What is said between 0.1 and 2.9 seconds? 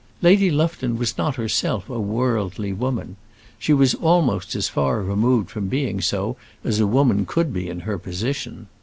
Lady Lufton was not herself a worldly